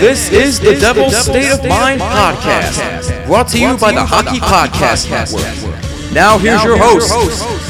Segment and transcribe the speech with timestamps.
[0.00, 5.10] This is the Devil's State of Mind podcast, brought to you by the Hockey Podcast
[5.10, 6.12] Network.
[6.12, 7.10] Now here's your host,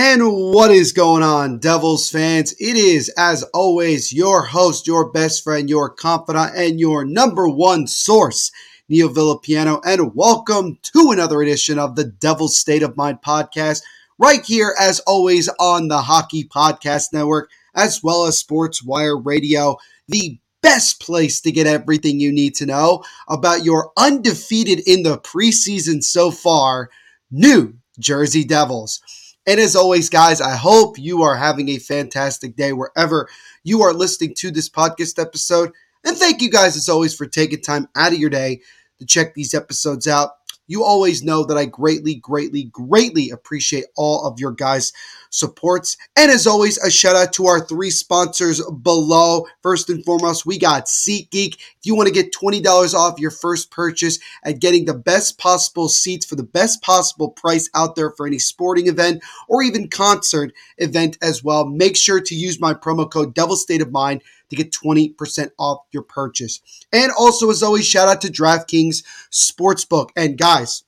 [0.00, 2.52] And what is going on, Devils fans?
[2.60, 7.88] It is, as always, your host, your best friend, your confidant, and your number one
[7.88, 8.52] source,
[8.88, 9.82] Neil Villapiano.
[9.84, 13.82] And welcome to another edition of the Devil's State of Mind podcast,
[14.18, 19.76] right here, as always, on the Hockey Podcast Network, as well as Sports Wire Radio,
[20.08, 25.18] the best place to get everything you need to know about your undefeated in the
[25.18, 26.88] preseason so far,
[27.30, 29.02] New Jersey Devils.
[29.46, 33.28] And as always, guys, I hope you are having a fantastic day wherever
[33.64, 35.72] you are listening to this podcast episode.
[36.04, 38.62] And thank you guys, as always, for taking time out of your day
[38.98, 40.30] to check these episodes out.
[40.68, 44.92] You always know that I greatly, greatly, greatly appreciate all of your guys'
[45.30, 45.96] supports.
[46.14, 49.46] And as always, a shout out to our three sponsors below.
[49.62, 51.54] First and foremost, we got SeatGeek.
[51.54, 55.88] If you want to get $20 off your first purchase at getting the best possible
[55.88, 60.52] seats for the best possible price out there for any sporting event or even concert
[60.76, 64.56] event as well, make sure to use my promo code Devil State of Mind to
[64.56, 66.60] get 20% off your purchase.
[66.92, 70.10] And also, as always, shout out to DraftKings Sportsbook.
[70.16, 70.84] And guys,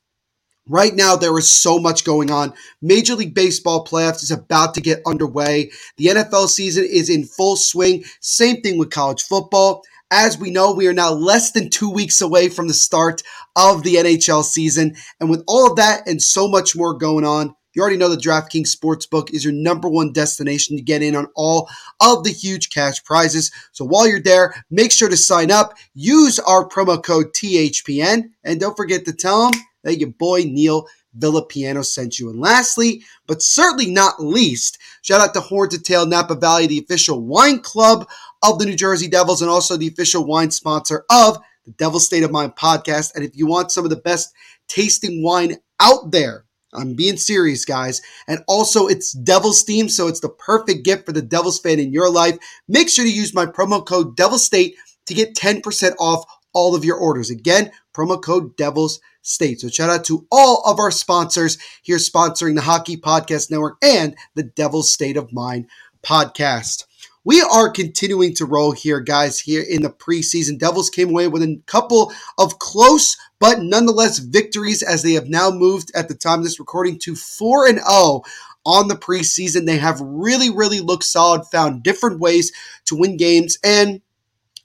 [0.71, 2.54] Right now, there is so much going on.
[2.81, 5.72] Major League Baseball playoffs is about to get underway.
[5.97, 8.04] The NFL season is in full swing.
[8.20, 9.82] Same thing with college football.
[10.12, 13.22] As we know, we are now less than two weeks away from the start
[13.56, 14.94] of the NHL season.
[15.19, 18.16] And with all of that and so much more going on, you already know the
[18.16, 21.69] DraftKings Sportsbook is your number one destination to get in on all
[22.00, 23.50] of the huge cash prizes.
[23.72, 28.60] So while you're there, make sure to sign up, use our promo code THPN, and
[28.60, 30.86] don't forget to tell them that your boy Neil
[31.19, 32.31] Villapiano sent you.
[32.31, 36.78] And lastly, but certainly not least, shout out to Horn to Tail Napa Valley, the
[36.78, 38.08] official wine club
[38.42, 42.22] of the New Jersey Devils and also the official wine sponsor of the Devil State
[42.22, 43.14] of Mind podcast.
[43.14, 44.32] And if you want some of the best
[44.69, 48.00] tasting wine out there, I'm being serious, guys.
[48.28, 51.92] And also, it's Devil's theme, so it's the perfect gift for the Devils fan in
[51.92, 52.38] your life.
[52.69, 54.76] Make sure to use my promo code Devil State
[55.06, 57.31] to get 10% off all of your orders.
[57.31, 59.60] Again, promo code Devils State.
[59.60, 64.16] So shout out to all of our sponsors here sponsoring the Hockey Podcast Network and
[64.34, 65.66] the Devil's State of Mind
[66.02, 66.84] podcast.
[67.22, 70.58] We are continuing to roll here, guys, here in the preseason.
[70.58, 75.51] Devils came away with a couple of close but nonetheless victories as they have now
[75.51, 78.23] moved at the time of this recording to 4 and 0
[78.64, 79.67] on the preseason.
[79.67, 82.53] They have really, really looked solid, found different ways
[82.85, 84.00] to win games, and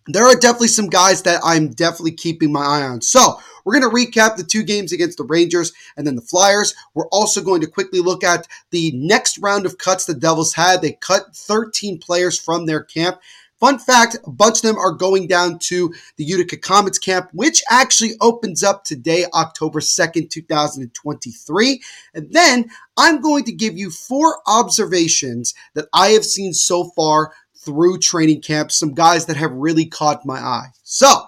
[0.08, 3.02] there are definitely some guys that I'm definitely keeping my eye on.
[3.02, 6.76] So, we're going to recap the two games against the Rangers and then the Flyers.
[6.94, 10.82] We're also going to quickly look at the next round of cuts the Devils had.
[10.82, 13.20] They cut 13 players from their camp.
[13.60, 17.64] Fun fact, a bunch of them are going down to the Utica Comets camp, which
[17.72, 21.82] actually opens up today, October 2nd, 2023.
[22.14, 27.32] And then I'm going to give you four observations that I have seen so far
[27.56, 30.68] through training camp, some guys that have really caught my eye.
[30.84, 31.26] So,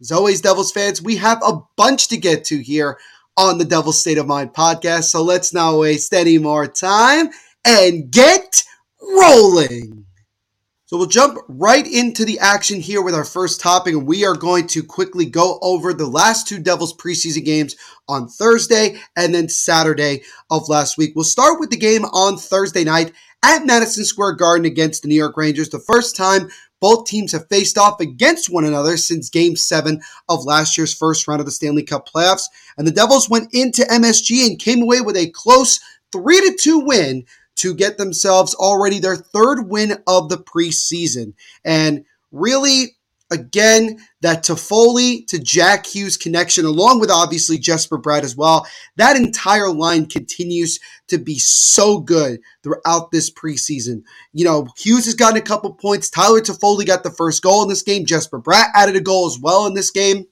[0.00, 2.98] as always, Devils fans, we have a bunch to get to here
[3.36, 5.04] on the Devil State of Mind podcast.
[5.04, 7.28] So let's not waste any more time
[7.64, 8.64] and get
[9.00, 10.05] rolling.
[10.88, 14.36] So we'll jump right into the action here with our first topic, and we are
[14.36, 17.74] going to quickly go over the last two Devils preseason games
[18.06, 21.10] on Thursday and then Saturday of last week.
[21.16, 23.12] We'll start with the game on Thursday night
[23.44, 25.70] at Madison Square Garden against the New York Rangers.
[25.70, 26.50] The first time
[26.80, 31.26] both teams have faced off against one another since game seven of last year's first
[31.26, 32.44] round of the Stanley Cup playoffs.
[32.78, 35.80] And the Devils went into MSG and came away with a close
[36.12, 37.24] 3 to 2 win
[37.56, 41.34] to get themselves already their third win of the preseason.
[41.64, 42.96] And really,
[43.30, 48.66] again, that Toffoli to Jack Hughes connection, along with obviously Jesper Bratt as well,
[48.96, 54.02] that entire line continues to be so good throughout this preseason.
[54.32, 56.10] You know, Hughes has gotten a couple points.
[56.10, 58.06] Tyler Toffoli got the first goal in this game.
[58.06, 60.26] Jesper Bratt added a goal as well in this game.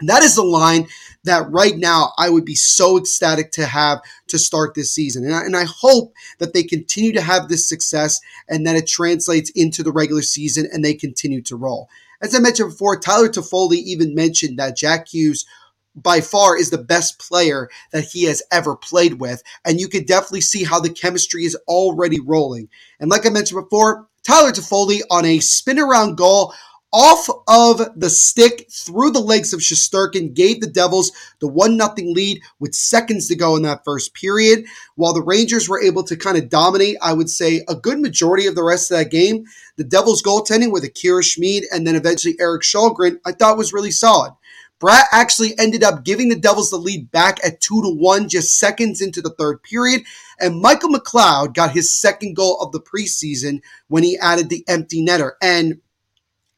[0.00, 0.88] That is the line
[1.22, 5.24] that right now I would be so ecstatic to have to start this season.
[5.24, 8.88] And I, and I hope that they continue to have this success and that it
[8.88, 11.88] translates into the regular season and they continue to roll.
[12.20, 15.46] As I mentioned before, Tyler Toffoli even mentioned that Jack Hughes
[15.94, 19.42] by far is the best player that he has ever played with.
[19.64, 22.68] And you can definitely see how the chemistry is already rolling.
[22.98, 26.52] And like I mentioned before, Tyler Toffoli on a spin around goal
[26.94, 31.10] off of the stick through the legs of Shesterkin gave the Devils
[31.40, 34.64] the 1 0 lead with seconds to go in that first period.
[34.94, 38.46] While the Rangers were able to kind of dominate, I would say, a good majority
[38.46, 39.44] of the rest of that game,
[39.76, 43.90] the Devils goaltending with Akira Schmid and then eventually Erik Källgren, I thought was really
[43.90, 44.32] solid.
[44.80, 48.58] Bratt actually ended up giving the Devils the lead back at 2 to 1 just
[48.58, 50.02] seconds into the third period.
[50.38, 55.04] And Michael McLeod got his second goal of the preseason when he added the empty
[55.04, 55.32] netter.
[55.40, 55.80] And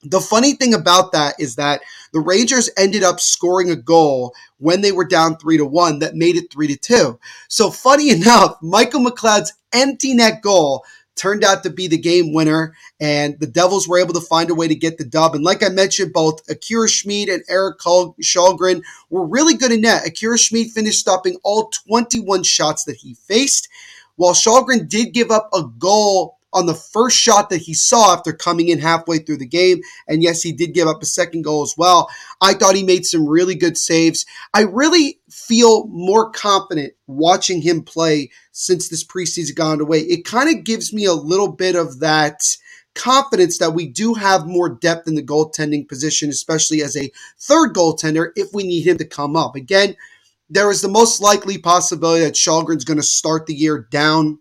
[0.02, 1.80] the funny thing about that is that
[2.12, 6.14] the Rangers ended up scoring a goal when they were down three to one that
[6.14, 7.18] made it three to two.
[7.48, 10.84] So funny enough, Michael McLeod's empty net goal
[11.16, 14.54] turned out to be the game winner, and the Devils were able to find a
[14.54, 15.34] way to get the dub.
[15.34, 20.06] And like I mentioned, both Akira Schmid and Erik Källgren were really good in net.
[20.06, 23.68] Akira Schmid finished stopping all 21 shots that he faced,
[24.16, 28.32] while Källgren did give up a goal on the first shot that he saw after
[28.32, 29.82] coming in halfway through the game.
[30.08, 32.08] And yes, he did give up a second goal as well.
[32.40, 34.24] I thought he made some really good saves.
[34.54, 40.00] I really feel more confident watching him play since this preseason gone away.
[40.00, 42.40] It kind of gives me a little bit of that
[42.94, 47.74] confidence that we do have more depth in the goaltending position, especially as a third
[47.74, 49.54] goaltender if we need him to come up.
[49.54, 49.94] Again,
[50.48, 54.38] there is the most likely possibility that Källgren's going to start the year down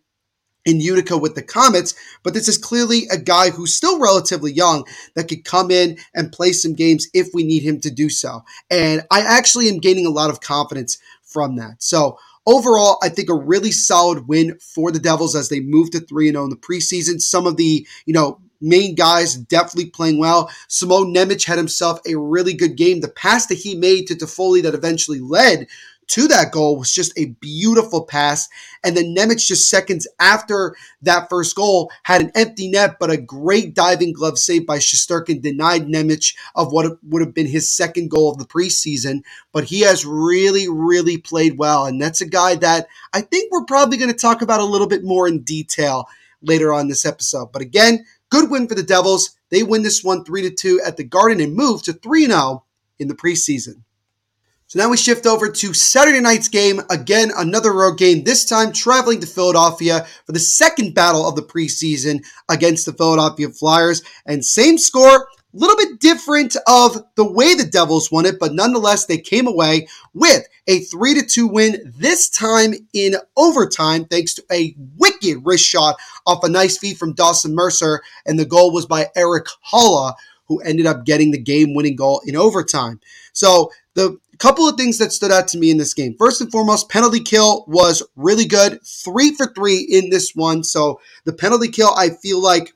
[0.66, 4.86] in Utica with the Comets, but this is clearly a guy who's still relatively young
[5.14, 8.44] that could come in and play some games if we need him to do so.
[8.70, 11.84] And I actually am gaining a lot of confidence from that.
[11.84, 16.00] So overall, I think a really solid win for the Devils as they move to
[16.00, 17.22] 3 0 in the preseason.
[17.22, 20.50] Some of the, you know, main guys definitely playing well.
[20.68, 23.02] Simon Nemec had himself a really good game.
[23.02, 25.68] The pass that he made to Toffoli that eventually led
[26.08, 28.48] to that goal was just a beautiful pass.
[28.84, 33.18] And then Nemec, just seconds after that first goal, had an empty net, but a
[33.18, 38.10] great diving glove save by Shesterkin denied Nemec of what would have been his second
[38.10, 39.22] goal of the preseason.
[39.52, 41.86] But he has really, really played well.
[41.86, 44.88] And that's a guy that I think we're probably going to talk about a little
[44.88, 46.08] bit more in detail
[46.42, 47.52] later on this episode.
[47.52, 49.38] But again, good win for the Devils.
[49.50, 52.64] They win this one 3 to 2 at the Garden and move to 3 0
[53.00, 53.84] in the preseason.
[54.76, 56.82] So now we shift over to Saturday night's game.
[56.90, 61.44] Again, another road game, this time traveling to Philadelphia for the second battle of the
[61.44, 64.04] preseason against the Philadelphia Flyers.
[64.26, 68.54] And same score, a little bit different of the way the Devils won it, but
[68.54, 74.34] nonetheless, they came away with a 3 to 2 win, this time in overtime, thanks
[74.34, 75.96] to a wicked wrist shot
[76.28, 78.02] off a nice feed from Dawson Mercer.
[78.26, 80.16] And the goal was by Erik Haula,
[80.48, 83.00] who ended up getting the game winning goal in overtime.
[83.32, 86.16] So the couple of things that stood out to me in this game.
[86.18, 88.80] First and foremost, penalty kill was really good.
[88.84, 90.64] Three for three in this one.
[90.64, 92.74] So the penalty kill, I feel like,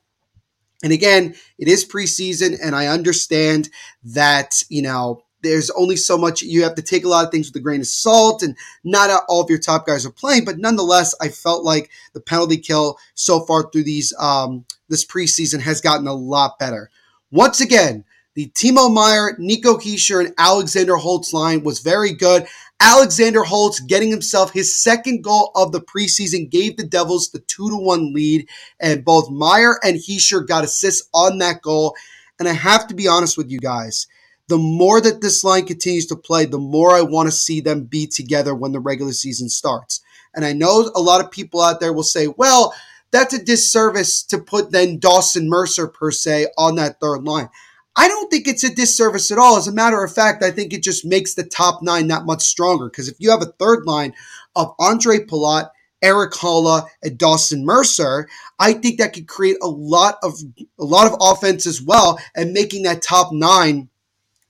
[0.84, 3.70] and again, it is preseason, and I understand
[4.04, 7.48] that, you know, there's only so much you have to take a lot of things
[7.48, 10.58] with a grain of salt and not all of your top guys are playing but
[10.58, 15.82] nonetheless i felt like the penalty kill so far through these um, this preseason has
[15.82, 16.89] gotten a lot better
[17.32, 18.04] once again
[18.36, 22.45] the Timo Meier, Nico Hischier, and Alexander Holtz line was very good.
[22.79, 27.69] Alexander Holtz getting himself his second goal of the preseason gave the Devils the 2
[27.71, 28.48] to 1 lead,
[28.79, 31.95] and both Meier and Hischier got assists on that goal.
[32.39, 34.07] And I have to be honest with you guys.
[34.50, 37.83] the more that this line continues to play, the more I want to see them
[37.83, 40.01] be together when the regular season starts.
[40.33, 42.74] And I know a lot of people out there will say, well,
[43.12, 47.50] that's a disservice to put then Dawson Mercer per se on that third line.
[47.96, 49.58] I don't think it's a disservice at all.
[49.58, 52.41] As a matter of fact, I think it just makes the top nine that much
[52.41, 52.86] stronger.
[52.89, 54.13] Because if you have a third line
[54.55, 55.69] of Ondrej Palat,
[56.01, 60.34] Erik Haula, and Dawson Mercer, I think that could create a lot of
[60.79, 63.89] a lot of offense as well, and making that top nine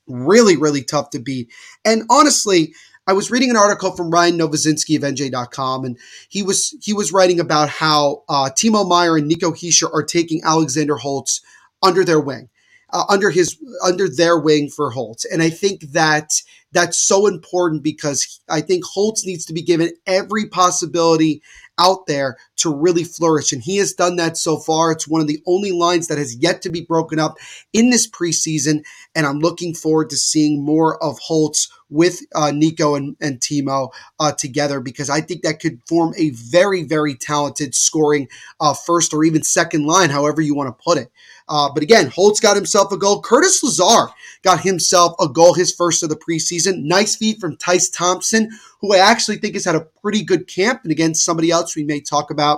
[0.07, 1.51] really, really tough to beat.
[1.85, 2.73] And honestly,
[3.07, 7.11] I was reading an article from Ryan Novozinsky of NJ.com, and he was he was
[7.11, 11.41] writing about how uh, Timo Meier and Nico Hischier are taking Alexander Holtz
[11.81, 12.49] under their wing,
[12.91, 16.31] uh, under his under their wing for Holtz, and I think that
[16.71, 21.41] that's so important because I think Holtz needs to be given every possibility
[21.79, 23.51] out there to really flourish.
[23.51, 24.91] And he has done that so far.
[24.91, 27.37] It's one of the only lines that has yet to be broken up
[27.73, 28.83] in this preseason.
[29.15, 33.91] And I'm looking forward to seeing more of Holtz with uh, Nico and, and Timo
[34.19, 38.27] uh, together because I think that could form a very, very talented scoring
[38.59, 41.11] uh, first or even second line, however you want to put it.
[41.47, 43.21] Uh, but again, Holtz got himself a goal.
[43.21, 44.13] Curtis Lazar
[44.43, 46.83] got himself a goal, his first of the preseason.
[46.83, 48.51] Nice feed from Tyce Thompson,
[48.81, 50.81] who I actually think has had a pretty good camp.
[50.83, 52.48] And again, somebody else we may talk about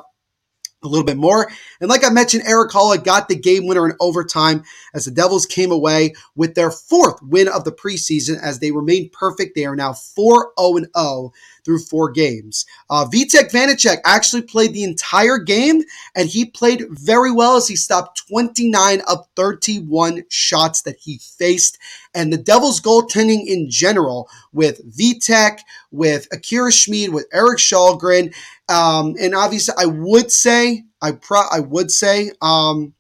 [0.83, 1.51] a little bit more.
[1.79, 5.45] And like I mentioned, Erik Haula got the game winner in overtime as the Devils
[5.45, 9.55] came away with their fourth win of the preseason as they remain perfect.
[9.55, 11.33] They are now 4 0 0
[11.63, 12.65] through four games.
[12.89, 15.81] Uh, Vitek Vanecek actually played the entire game
[16.15, 21.77] and he played very well as he stopped 29 of 31 shots that he faced.
[22.13, 25.59] And the Devils goaltending in general with Vitek,
[25.91, 28.33] with Akira Schmid, with Erik Källgren,
[28.71, 32.93] um, and obviously, I would say, I pro, I would say, um,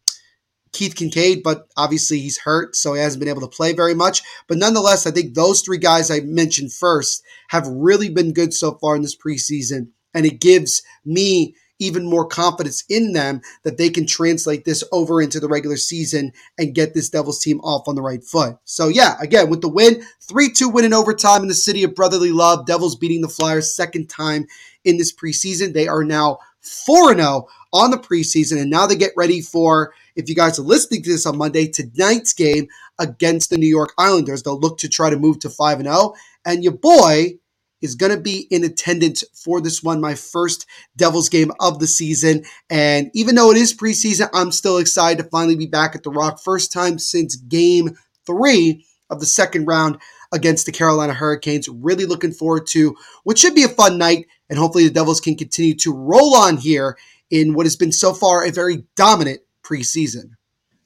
[0.73, 4.21] Keith Kinkaid, but obviously he's hurt, so he hasn't been able to play very much.
[4.47, 8.73] But nonetheless, I think those three guys I mentioned first have really been good so
[8.75, 13.89] far in this preseason, and it gives me even more confidence in them that they
[13.89, 17.95] can translate this over into the regular season and get this Devils team off on
[17.95, 18.55] the right foot.
[18.65, 21.95] So, yeah, again, with the win, 3 2 win in overtime in the city of
[21.95, 24.45] brotherly love, Devils beating the Flyers second time
[24.83, 25.73] in this preseason.
[25.73, 30.27] They are now 4 0 on the preseason, and now they get ready for, if
[30.29, 32.67] you guys are listening to this on Monday, tonight's game
[32.99, 34.43] against the New York Islanders.
[34.43, 36.13] They'll look to try to move to 5 0.
[36.45, 37.39] And your boy,
[37.81, 41.87] is going to be in attendance for this one, my first Devils game of the
[41.87, 42.43] season.
[42.69, 46.11] And even though it is preseason, I'm still excited to finally be back at the
[46.11, 46.39] Rock.
[46.39, 49.97] First time since game three of the second round
[50.31, 51.67] against the Carolina Hurricanes.
[51.69, 54.27] Really looking forward to what should be a fun night.
[54.49, 56.97] And hopefully the Devils can continue to roll on here
[57.29, 60.31] in what has been so far a very dominant preseason.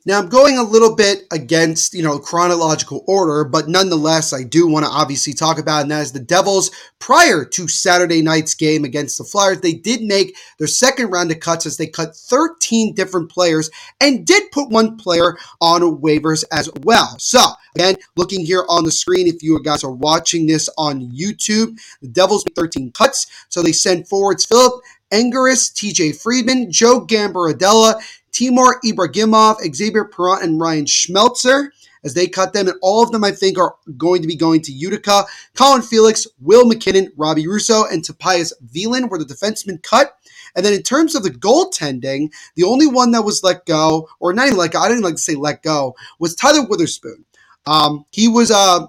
[0.07, 4.67] Now I'm going a little bit against, you know, chronological order, but nonetheless, I do
[4.67, 6.69] want to obviously talk about, and that is the Devils
[6.99, 9.61] prior to Saturday night's game against the Flyers.
[9.61, 14.27] They did make their second round of cuts as they cut 13 different players and
[14.27, 17.15] did put one player on waivers as well.
[17.17, 17.41] So
[17.73, 22.09] again, looking here on the screen, if you guys are watching this on YouTube, the
[22.09, 23.25] Devils made 13 cuts.
[23.49, 28.01] So they send forwards Philip Angeris, TJ Friedman, Joe Gambardella,
[28.35, 31.69] Timur Ibragimov, Xavier Parent, and Ryan Schmelzer
[32.03, 32.67] as they cut them.
[32.67, 35.23] And all of them, I think, are going to be going to Utica.
[35.55, 40.17] Colin Felix, Will McKinnon, Robbie Russo, and Topias Vilén were the defensemen cut.
[40.53, 44.33] And then in terms of the goaltending, the only one that was let go, or
[44.33, 47.23] not even let go, I didn't like to say let go, was Tyler Witherspoon.
[47.65, 48.87] Um, he was uh,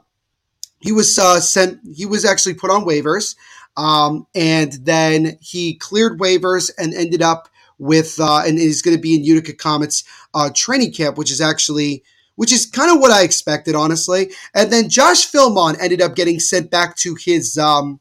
[0.80, 1.80] he was uh, sent.
[1.94, 3.36] He was actually put on waivers,
[3.76, 7.48] um, and then he cleared waivers and ended up
[7.78, 10.04] with uh, and is going to be in Utica Comets
[10.34, 12.02] uh, training camp, which is actually
[12.36, 14.30] which is kind of what I expected, honestly.
[14.54, 18.00] And then Josh Filmon ended up getting sent back to his um,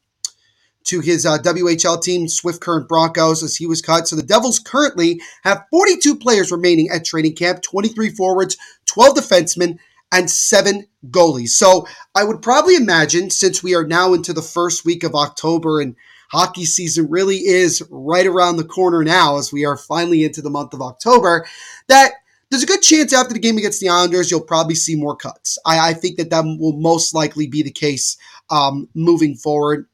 [0.86, 4.08] to his uh, WHL team, Swift Current Broncos, as he was cut.
[4.08, 8.56] So the Devils currently have 42 players remaining at training camp, 23 forwards,
[8.86, 9.80] 12 defensemen,
[10.12, 11.50] and seven goalies.
[11.50, 15.82] So I would probably imagine, since we are now into the first week of October
[15.82, 15.96] and
[16.32, 20.50] hockey season really is right around the corner now as we are finally into the
[20.50, 21.46] month of October,
[21.88, 22.14] that
[22.50, 25.58] there's a good chance after the game against the Islanders, you'll probably see more cuts.
[25.66, 28.18] I, I think that that will most likely be the case
[28.50, 29.88] um, moving forward.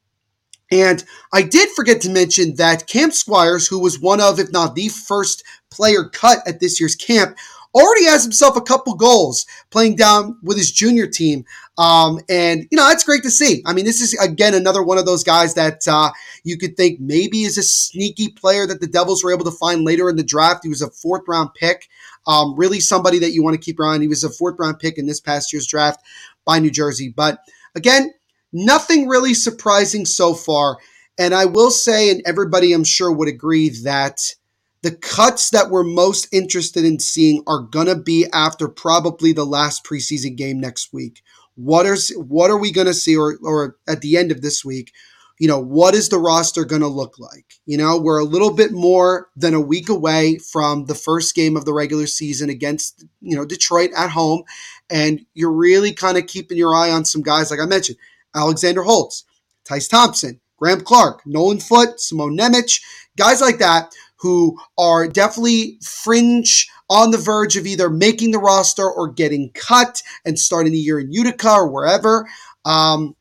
[0.70, 4.74] And I did forget to mention that Cam Squires, who was one of, if not
[4.74, 7.36] the first player cut at this year's camp,
[7.74, 11.44] already has himself a couple goals playing down with his junior team.
[11.78, 13.62] Um, and, you know, that's great to see.
[13.64, 16.10] I mean, this is, again, another one of those guys that uh,
[16.44, 19.84] you could think maybe is a sneaky player that the Devils were able to find
[19.84, 20.64] later in the draft.
[20.64, 21.88] He was a fourth round pick.
[22.26, 24.02] Um, really somebody that you want to keep around.
[24.02, 26.00] He was a fourth round pick in this past year's draft.
[26.44, 27.12] by New Jersey.
[27.14, 27.40] But
[27.74, 28.12] again,
[28.52, 30.78] nothing really surprising so far.
[31.18, 34.34] And I will say, and everybody I'm sure would agree, that
[34.82, 39.84] the cuts that we're most interested in seeing are to be after probably the last
[39.84, 41.22] preseason game next week.
[41.54, 44.92] What is what are we to see or or at the end of this week?
[45.38, 47.54] You know, what is the roster to look like?
[47.66, 51.56] You know, we're a little bit more than a week away from the first game
[51.56, 54.44] of the regular season against, you know, Detroit at home
[54.88, 57.98] and you're really kind of keeping your eye on some guys like I mentioned,
[58.34, 59.24] Alexander Holtz,
[59.64, 62.80] Tyce Thompson, Graeme Clarke, Nolan Foote, Simon Nemec,
[63.16, 68.88] guys like that who are definitely fringe on the verge of either making the roster
[68.88, 72.28] or getting cut and starting the year in Utica or wherever.
[72.64, 73.16] Um,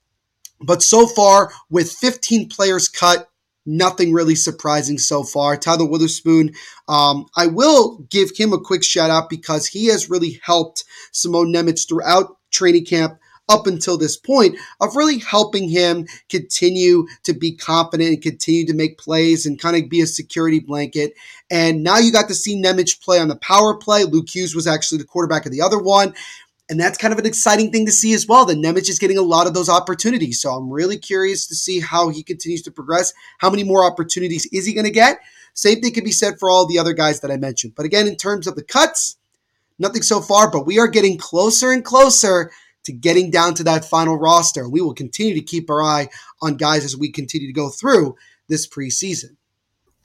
[0.61, 3.29] but so far, with 15 players cut,
[3.65, 5.57] nothing really surprising so far.
[5.57, 6.53] Tyler Witherspoon,
[6.87, 11.51] um, I will give him a quick shout out because he has really helped Simon
[11.51, 13.17] Nemec throughout training camp
[13.49, 18.73] up until this point of really helping him continue to be confident and continue to
[18.73, 21.13] make plays and kind of be a security blanket.
[21.49, 24.05] And now you got to see Nemec play on the power play.
[24.05, 26.13] Luke Hughes was actually the quarterback of the other one.
[26.69, 28.45] And that's kind of an exciting thing to see as well.
[28.45, 30.41] That Nemec is getting a lot of those opportunities.
[30.41, 33.13] So I'm really curious to see how he continues to progress.
[33.39, 35.19] How many more opportunities is he going to get?
[35.53, 37.73] Same thing can be said for all the other guys that I mentioned.
[37.75, 39.17] But again, in terms of the cuts,
[39.79, 42.51] nothing so far, but we are getting closer and closer
[42.91, 44.67] to getting down to that final roster.
[44.67, 46.09] We will continue to keep our eye
[46.41, 48.15] on guys as we continue to go through
[48.47, 49.37] this preseason.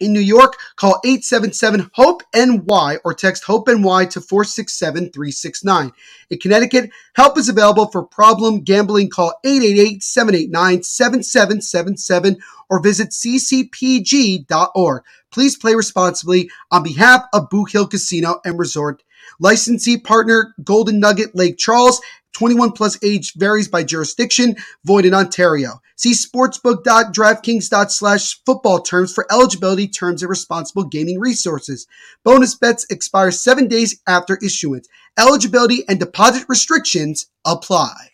[0.00, 5.92] In New York, call 877-HOPE-NY or text HOPE-NY to 467-369.
[6.30, 9.10] In Connecticut, help is available for problem gambling.
[9.10, 12.36] Call 888-789-7777
[12.70, 15.02] or visit ccpg.org.
[15.32, 19.02] Please play responsibly on behalf of Boot Hill Casino and Resort.
[19.40, 21.98] Licensee partner Golden Nugget Lake Charles
[22.34, 25.80] 21 plus age varies by jurisdiction, void in Ontario.
[25.96, 31.86] See sportsbook.draftkings.slash slash football terms for eligibility, terms, and responsible gaming resources.
[32.24, 34.88] Bonus bets expire seven days after issuance.
[35.18, 38.10] Eligibility and deposit restrictions apply.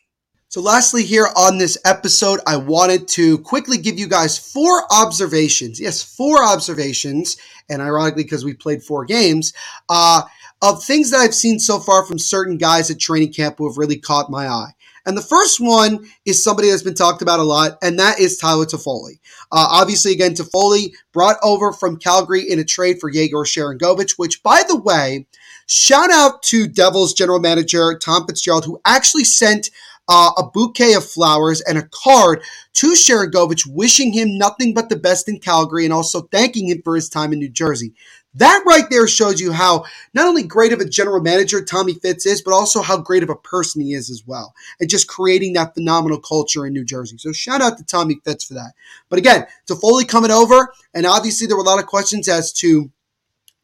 [0.49, 5.81] So, lastly, here on this episode, I wanted to quickly give you guys four observations.
[5.81, 7.37] Yes, four observations.
[7.69, 9.53] And ironically, because we played four games,
[9.89, 10.23] uh,
[10.63, 13.79] of things that I've seen so far from certain guys at training camp who have
[13.79, 14.73] really caught my eye.
[15.07, 18.37] And the first one is somebody that's been talked about a lot, and that is
[18.37, 19.19] Tyler Toffoli.
[19.51, 24.43] Uh, obviously, again, Toffoli brought over from Calgary in a trade for Yegor Sharangovich, which,
[24.43, 25.27] by the way,
[25.67, 29.71] shout out to Devils general manager Tom Fitzgerald, who actually sent
[30.09, 32.43] uh, a bouquet of flowers and a card
[32.75, 36.97] to Sharangovich, wishing him nothing but the best in Calgary and also thanking him for
[36.97, 37.95] his time in New Jersey.
[38.35, 42.27] That right there shows you how not only great of a general manager Tommy Fitz
[42.27, 44.55] is, but also how great of a person he is as well.
[44.79, 47.19] And just creating that phenomenal culture in New Jersey.
[47.19, 48.73] So shout out to Tommy Fitz for that.
[49.09, 52.91] But again, Toffoli coming over, and obviously there were a lot of questions as to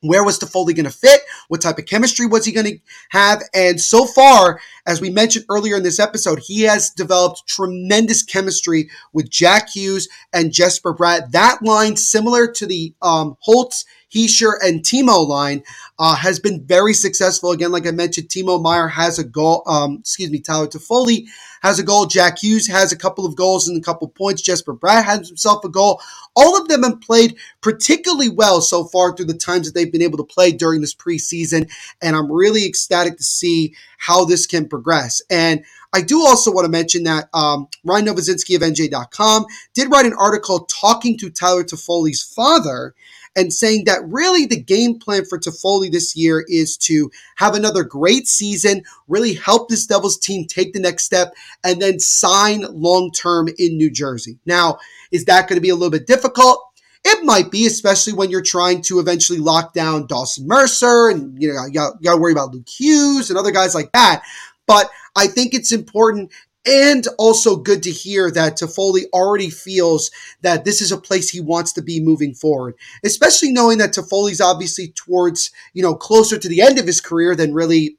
[0.01, 1.21] where was Toffoli going to fit?
[1.49, 2.79] What type of chemistry was he going to
[3.11, 3.43] have?
[3.55, 8.91] And so far, as we mentioned earlier in this episode, he has developed tremendous chemistry
[9.13, 11.31] with Jack Hughes and Jesper Bratt.
[11.31, 15.63] That line, similar to the um, Holtz Hischier and Timo line
[15.99, 17.51] uh, has been very successful.
[17.51, 19.63] Again, like I mentioned, Timo Meier has a goal.
[19.67, 21.27] Um, excuse me, Tyler Toffoli
[21.63, 22.07] has a goal.
[22.07, 24.43] Jack Hughes has a couple of goals and a couple points.
[24.43, 26.01] Jesper Bratt has himself a goal.
[26.37, 30.03] All of them have played particularly well so far through the times that they've been
[30.03, 31.71] able to play during this preseason.
[32.01, 35.23] And I'm really ecstatic to see how this can progress.
[35.31, 40.05] And I do also want to mention that um, Ryan Novozinsky of NJ.com did write
[40.05, 42.95] an article talking to Tyler Toffoli's father
[43.37, 47.85] and saying that really the game plan for Toffoli this year is to have another
[47.85, 53.13] great season, really help this Devils team take the next step, and then sign long
[53.13, 54.39] term in New Jersey.
[54.47, 54.79] Now,
[55.13, 56.63] is that going to be a little bit difficult?
[57.05, 61.53] It might be, especially when you're trying to eventually lock down Dawson Mercer and, you
[61.53, 64.25] know, you got, to worry about Luke Hughes and other guys like that.
[64.67, 66.33] But I think it's important
[66.67, 70.11] and also good to hear that Toffoli already feels
[70.43, 72.75] that this is a place he wants to be moving forward,
[73.05, 77.37] especially knowing that Toffoli's obviously towards, you know, closer to the end of his career
[77.37, 77.96] than really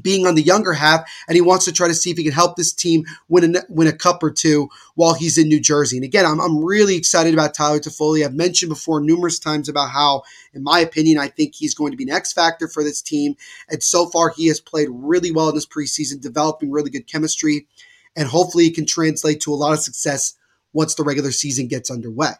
[0.00, 2.32] being on the younger half, and he wants to try to see if he can
[2.32, 5.96] help this team win a, win a cup or two while he's in New Jersey.
[5.96, 8.24] And again, I'm, I'm really excited about Tyler Toffoli.
[8.24, 10.22] I've mentioned before numerous times about how,
[10.54, 13.36] in my opinion, I think he's going to be an X factor for this team.
[13.68, 17.66] And so far, he has played really well in this preseason, developing really good chemistry,
[18.14, 20.34] and hopefully, he can translate to a lot of success
[20.72, 22.32] once the regular season gets underway.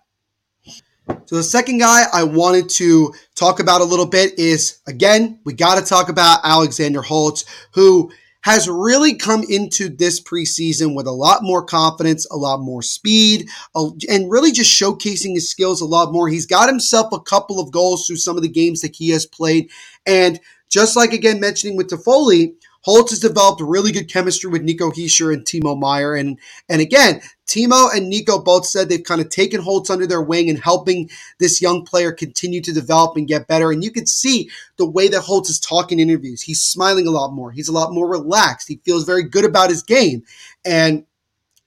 [1.08, 5.52] So the second guy I wanted to talk about a little bit is again, we
[5.52, 8.10] got to talk about Alexander Holtz, who
[8.42, 13.48] has really come into this preseason with a lot more confidence, a lot more speed,
[13.74, 16.28] and really just showcasing his skills a lot more.
[16.28, 19.26] He's got himself a couple of goals through some of the games that he has
[19.26, 19.68] played.
[20.06, 20.38] And
[20.68, 22.54] just like again mentioning with Toffoli,
[22.86, 26.14] Holtz has developed really good chemistry with Nico Hischier and Timo Meier.
[26.14, 30.22] And, and again, Timo and Nico both said they've kind of taken Holtz under their
[30.22, 33.72] wing and helping this young player continue to develop and get better.
[33.72, 36.42] And you can see the way that Holtz is talking in interviews.
[36.42, 37.50] He's smiling a lot more.
[37.50, 38.68] He's a lot more relaxed.
[38.68, 40.22] He feels very good about his game.
[40.64, 41.06] And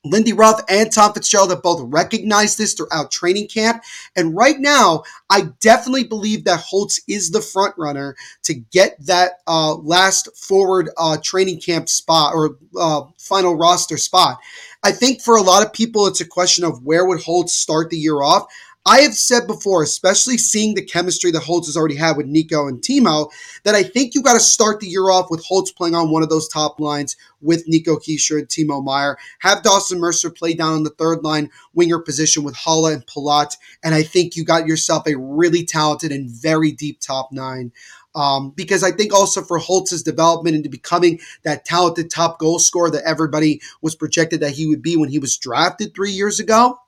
[0.06, 3.84] Lindy Ruff and Tom Fitzgerald have both recognized this throughout training camp.
[4.16, 9.34] And right now, I definitely believe that Holtz is the front runner to get that
[9.46, 14.38] uh, last forward uh, training camp spot or uh, final roster spot.
[14.84, 17.90] I think for a lot of people, it's a question of where would Holtz start
[17.90, 18.48] the year off.
[18.86, 22.68] I have said before, especially seeing the chemistry that Holtz has already had with Nico
[22.68, 23.30] and Timo,
[23.64, 26.24] that I think you got to start the year off with Holtz playing on one
[26.24, 29.18] of those top lines with Nico Hischier and Timo Meier.
[29.40, 33.56] Have Dawson Mercer play down on the third line winger position with Haula and Palat.
[33.84, 37.74] And I think you got yourself a really talented and very deep top nine.
[38.16, 42.90] Um, because I think also for Holtz's development into becoming that talented top goal scorer
[42.92, 46.80] that everybody was projected that he would be when he was drafted three years ago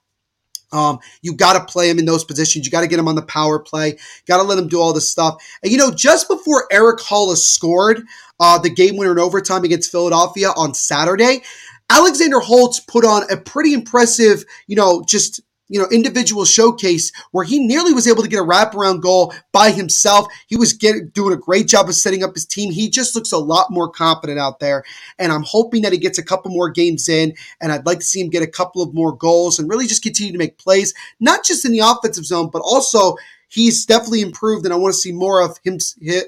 [0.72, 2.66] um, you got to play him in those positions.
[2.66, 3.98] You got to get him on the power play.
[4.28, 5.44] Got to let him do all this stuff.
[5.64, 8.04] And you know, just before Erik Haula scored
[8.40, 11.44] uh, the game winner in overtime against Philadelphia on Saturday,
[11.90, 17.46] Alexander Holtz put on a pretty impressive, you know, just you know, individual showcase where
[17.46, 20.28] he nearly was able to get a wraparound goal by himself.
[20.48, 22.72] He was getting, doing a great job of setting up his team.
[22.72, 24.84] He just looks a lot more confident out there.
[25.18, 27.34] And I'm hoping that he gets a couple more games in.
[27.62, 30.04] And I'd like to see him get a couple of more goals and really just
[30.04, 33.16] continue to make plays, not just in the offensive zone, but also
[33.48, 35.78] he's definitely improved, and I want to see more of him,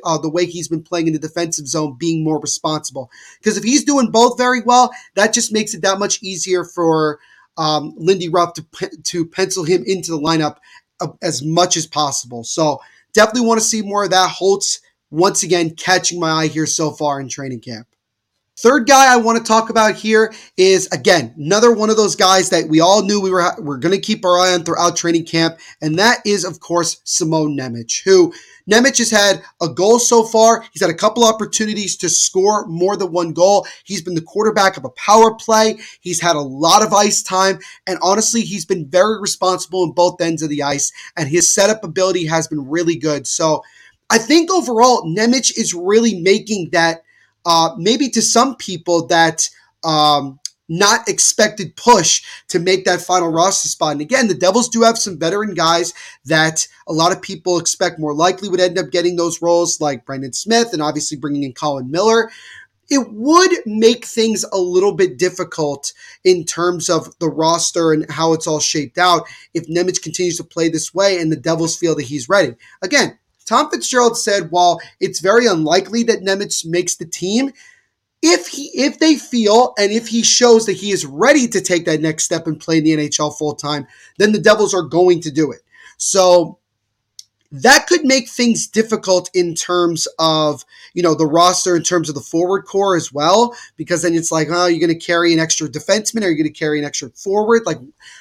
[0.04, 3.10] uh, the way he's been playing in the defensive zone, being more responsible.
[3.40, 7.20] Because if he's doing both very well, that just makes it that much easier for
[7.58, 10.58] um, Lindy Ruff to, to pencil him into the lineup
[11.00, 12.44] uh, as much as possible.
[12.44, 12.82] So
[13.14, 14.30] definitely want to see more of that.
[14.32, 17.88] Holtz, once again, catching my eye here so far in training camp.
[18.56, 22.52] Third guy I want to talk about here is again another one of those guys
[22.52, 25.26] that we all knew we were we're going to keep our eye on throughout training
[25.26, 28.32] camp, and that is of course Simon Nemec, who
[28.70, 30.64] Nemec has had a goal so far.
[30.72, 33.66] He's had a couple opportunities to score more than one goal.
[33.86, 35.80] He's been the quarterback of a power play.
[36.00, 40.22] He's had a lot of ice time, and honestly, he's been very responsible in both
[40.22, 43.26] ends of the ice, and his setup ability has been really good.
[43.26, 43.64] So
[44.12, 47.03] I think overall, Nemec is really making that
[47.46, 49.50] uh, maybe to some people that
[49.84, 53.94] um, not expected push to make that final roster spot.
[53.94, 55.94] And again, the Devils do have some veteran guys
[56.26, 60.06] that a lot of people expect more likely would end up getting those roles, like
[60.06, 62.32] Brendan Smith, and obviously bringing in Colin Miller.
[62.90, 68.34] It would make things a little bit difficult in terms of the roster and how
[68.34, 71.96] it's all shaped out if Nemec continues to play this way and the Devils feel
[71.96, 72.56] that he's ready.
[72.82, 77.52] Again, Tom Fitzgerald said while it's very unlikely that Nemec makes the team,
[78.22, 81.86] if he if they feel and if he shows that he is ready to take
[81.86, 83.86] that next step and play in the NHL full time,
[84.18, 85.62] then the Devils are going to do it.
[85.98, 86.58] So
[87.54, 92.16] that could make things difficult in terms of you know the roster in terms of
[92.16, 95.40] the forward core as well because then it's like oh you're going to carry an
[95.40, 96.24] extra defenseman?
[96.24, 97.62] Or you're going to carry an extra forward?
[97.66, 97.78] Like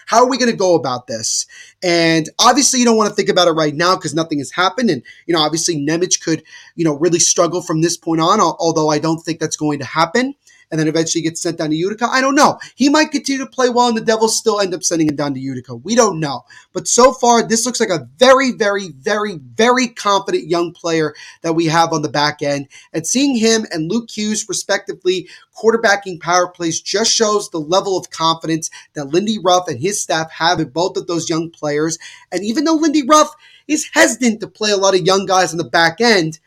[0.06, 1.46] how are we going to go about this?
[1.82, 4.90] And obviously you don't want to think about it right now because nothing has happened
[4.90, 6.42] and you know obviously Nemec could
[6.76, 9.86] you know really struggle from this point on although I don't think that's going to
[9.86, 10.34] happen
[10.72, 12.06] and then eventually gets sent down to Utica?
[12.10, 12.58] I don't know.
[12.74, 15.34] He might continue to play well, and the Devils still end up sending him down
[15.34, 15.76] to Utica.
[15.76, 16.44] We don't know.
[16.72, 21.52] But so far, this looks like a very, very, very, very confident young player that
[21.52, 22.68] we have on the back end.
[22.92, 28.10] And seeing him and Luke Hughes, respectively, quarterbacking power plays just shows the level of
[28.10, 31.98] confidence that Lindy Ruff and his staff have in both of those young players.
[32.32, 33.34] And even though Lindy Ruff
[33.68, 36.38] is hesitant to play a lot of young guys on the back end,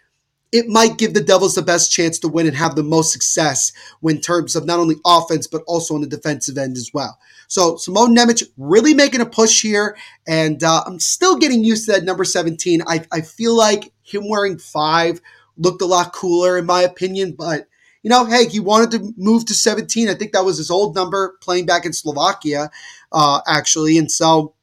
[0.55, 3.73] it might give the Devils the best chance to win and have the most success
[4.01, 7.19] in terms of not only offense, but also on the defensive end as well.
[7.49, 11.91] So Simon Nemec really making a push here, and uh, I'm still getting used to
[11.91, 12.81] that number 17.
[12.87, 15.19] I, I feel like him wearing five
[15.57, 17.67] looked a lot cooler in my opinion, but
[18.01, 20.07] you know, hey, he wanted to move to 17.
[20.07, 22.69] I think that was his old number playing back in Slovakia,
[23.11, 23.97] uh, actually.
[23.97, 24.53] And so,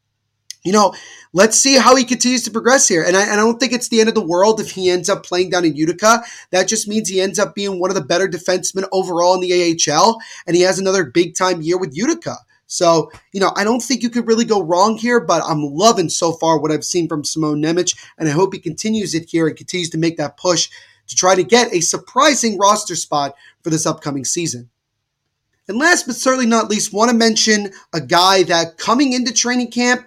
[0.65, 0.95] you know,
[1.33, 3.03] let's see how he continues to progress here.
[3.03, 5.09] And I, and I, don't think it's the end of the world if he ends
[5.09, 6.23] up playing down in Utica.
[6.51, 9.91] That just means he ends up being one of the better defensemen overall in the
[9.91, 12.37] AHL, and he has another big time year with Utica.
[12.73, 16.09] So, you know, I don't think you could really go wrong here, but I'm loving
[16.09, 19.47] so far what I've seen from Simon Nemec, and I hope he continues it here
[19.47, 20.71] and continues to make that push
[21.09, 24.71] to try to get a surprising roster spot for this upcoming season.
[25.69, 29.71] And last but certainly not least, want to mention a guy that coming into training
[29.71, 30.07] camp,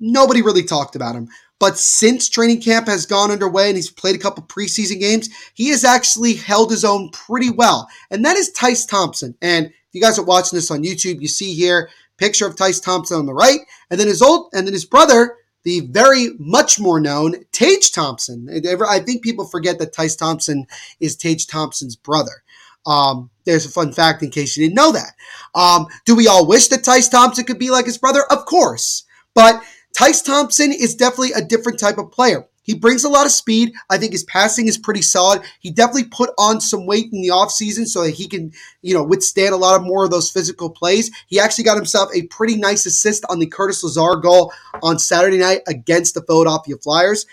[0.00, 1.28] nobody really talked about him.
[1.60, 5.70] But since training camp has gone underway and he's played a couple preseason games, he
[5.70, 7.88] has actually held his own pretty well.
[8.10, 9.34] And that is Tyce Thompson.
[9.42, 12.82] And if you guys are watching this on YouTube, you see here picture of Tyce
[12.82, 16.78] Thompson on the right, and then his old and then his brother the very much
[16.78, 18.48] more known Tage Thompson.
[18.48, 20.66] I think people forget that Tyce Thompson
[21.00, 22.42] is Tage Thompson's brother.
[22.86, 25.12] Um, there's a fun fact in case you didn't know that.
[25.54, 28.22] Um, do we all wish that Tyce Thompson could be like his brother?
[28.30, 29.04] Of course.
[29.34, 29.62] But
[29.98, 32.46] Tyce Thompson is definitely a different type of player.
[32.62, 33.72] He brings a lot of speed.
[33.90, 35.42] I think his passing is pretty solid.
[35.58, 39.02] He definitely put on some weight in the offseason so that he can, you know,
[39.02, 41.10] withstand a lot of more of those physical plays.
[41.26, 44.52] He actually got himself a pretty nice assist on the Curtis Lazar goal
[44.84, 47.26] on Saturday night against the Philadelphia Flyers.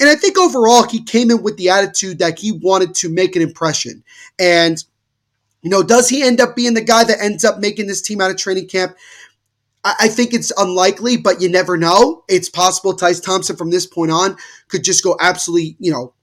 [0.00, 3.36] And I think overall he came in with the attitude that he wanted to make
[3.36, 4.02] an impression.
[4.40, 4.82] And
[5.62, 8.20] you know, does he end up being the guy that ends up making this team
[8.20, 8.96] out of training camp?
[9.84, 12.24] I think it's unlikely, but you never know.
[12.28, 14.36] It's possible Tyce Thompson from this point on
[14.68, 16.14] could just go absolutely, you know,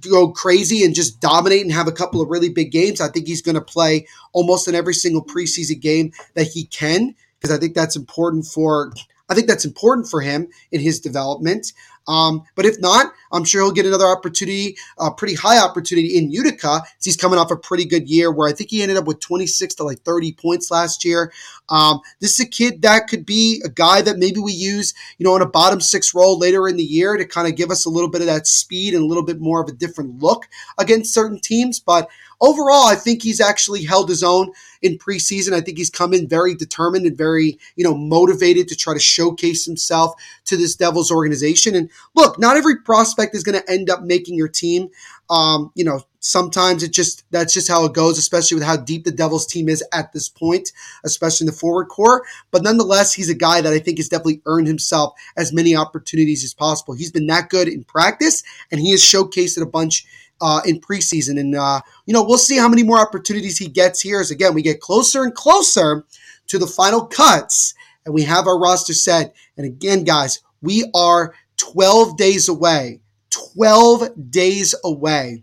[0.00, 3.00] go crazy and just dominate and have a couple of really big games.
[3.00, 7.14] I think he's going to play almost in every single preseason game that he can
[7.38, 8.92] because I think that's important for
[9.28, 11.72] I think that's important for him in his development.
[12.08, 16.30] Um, but if not, I'm sure he'll get another opportunity, a pretty high opportunity in
[16.30, 16.82] Utica.
[17.02, 19.74] He's coming off a pretty good year where I think he ended up with 26
[19.76, 21.32] to like 30 points last year.
[21.68, 25.24] Um, this is a kid that could be a guy that maybe we use, you
[25.24, 27.86] know, in a bottom six role later in the year to kind of give us
[27.86, 30.46] a little bit of that speed and a little bit more of a different look
[30.78, 31.80] against certain teams.
[31.80, 32.08] But
[32.40, 35.52] overall, I think he's actually held his own in preseason.
[35.52, 39.00] I think he's come in very determined and very, you know, motivated to try to
[39.00, 40.14] showcase himself
[40.46, 41.74] to this Devils organization.
[41.74, 44.88] And look, not every prospect is going to end up making your team.
[45.28, 49.04] Um, you know, sometimes it just that's just how it goes, especially with how deep
[49.04, 50.72] the Devils team is at this point,
[51.04, 52.24] especially in the forward core.
[52.50, 56.44] But nonetheless, he's a guy that I think has definitely earned himself as many opportunities
[56.44, 56.94] as possible.
[56.94, 60.06] He's been that good in practice, and he has showcased it a bunch
[60.40, 61.38] uh, in preseason.
[61.38, 64.54] And, uh, you know, we'll see how many more opportunities he gets here as, again,
[64.54, 66.04] we get closer and closer
[66.48, 69.34] to the final cuts and we have our roster set.
[69.56, 75.42] And again, guys, we are 12 days away, 12 days away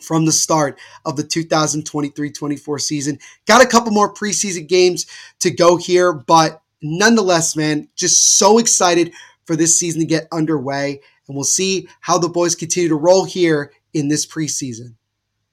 [0.00, 3.18] from the start of the 2023-24 season.
[3.46, 5.06] Got a couple more preseason games
[5.40, 9.12] to go here, but nonetheless, man, just so excited
[9.44, 11.00] for this season to get underway.
[11.28, 14.96] And we'll see how the boys continue to roll here in this preseason.